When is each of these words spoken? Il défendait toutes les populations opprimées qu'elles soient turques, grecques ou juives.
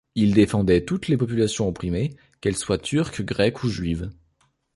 Il 0.15 0.33
défendait 0.33 0.83
toutes 0.83 1.09
les 1.09 1.15
populations 1.15 1.67
opprimées 1.67 2.15
qu'elles 2.39 2.55
soient 2.57 2.79
turques, 2.79 3.21
grecques 3.21 3.61
ou 3.63 3.69
juives. 3.69 4.09